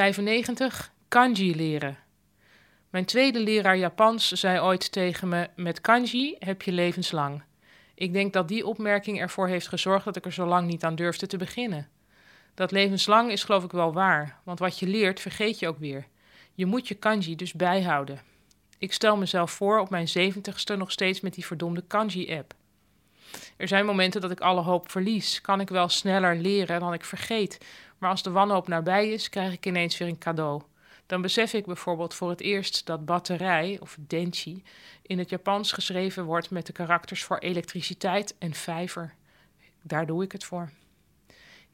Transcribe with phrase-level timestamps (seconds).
[0.00, 0.92] 95.
[1.08, 1.98] Kanji leren.
[2.90, 7.42] Mijn tweede leraar Japans zei ooit tegen me: Met kanji heb je levenslang.
[7.94, 10.94] Ik denk dat die opmerking ervoor heeft gezorgd dat ik er zo lang niet aan
[10.94, 11.88] durfde te beginnen.
[12.54, 16.06] Dat levenslang is geloof ik wel waar, want wat je leert vergeet je ook weer.
[16.54, 18.29] Je moet je kanji dus bijhouden.
[18.80, 22.54] Ik stel mezelf voor op mijn zeventigste nog steeds met die verdomde kanji-app.
[23.56, 25.40] Er zijn momenten dat ik alle hoop verlies.
[25.40, 27.58] Kan ik wel sneller leren dan ik vergeet.
[27.98, 30.62] Maar als de wanhoop nabij is, krijg ik ineens weer een cadeau.
[31.06, 34.62] Dan besef ik bijvoorbeeld voor het eerst dat batterij, of denchi,
[35.02, 39.14] in het Japans geschreven wordt met de karakters voor elektriciteit en vijver.
[39.82, 40.70] Daar doe ik het voor.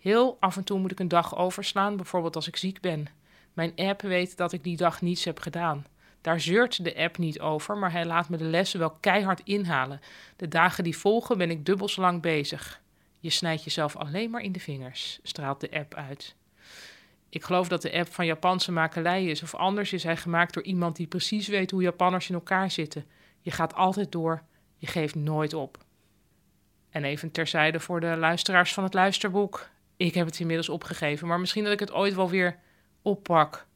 [0.00, 3.06] Heel af en toe moet ik een dag overslaan, bijvoorbeeld als ik ziek ben.
[3.52, 5.86] Mijn app weet dat ik die dag niets heb gedaan.
[6.26, 10.00] Daar zeurt de app niet over, maar hij laat me de lessen wel keihard inhalen.
[10.36, 12.80] De dagen die volgen ben ik dubbel zo lang bezig.
[13.18, 16.34] Je snijdt jezelf alleen maar in de vingers, straalt de app uit.
[17.28, 20.62] Ik geloof dat de app van Japanse makelij is, of anders is hij gemaakt door
[20.62, 23.06] iemand die precies weet hoe Japanners in elkaar zitten.
[23.40, 24.42] Je gaat altijd door,
[24.76, 25.78] je geeft nooit op.
[26.90, 29.68] En even terzijde voor de luisteraars van het luisterboek.
[29.96, 32.58] Ik heb het inmiddels opgegeven, maar misschien dat ik het ooit wel weer
[33.02, 33.66] oppak.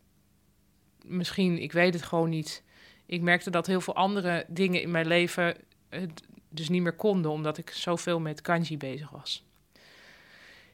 [1.10, 2.62] Misschien, ik weet het gewoon niet.
[3.06, 5.56] Ik merkte dat heel veel andere dingen in mijn leven
[5.88, 9.44] het dus niet meer konden, omdat ik zoveel met kanji bezig was.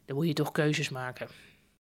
[0.05, 1.29] Dan moet je toch keuzes maken.